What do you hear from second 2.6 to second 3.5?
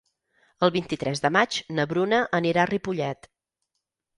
a Ripollet.